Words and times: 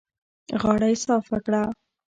غاړه 0.61 0.87
يې 0.91 0.97
صافه 1.05 1.37
کړه. 1.45 1.61